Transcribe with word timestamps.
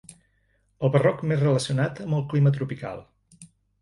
El 0.87 0.91
barroc 0.95 1.21
més 1.31 1.43
relacionat 1.43 2.01
amb 2.07 2.17
el 2.21 2.25
clima 2.33 2.53
tropical. 2.57 3.05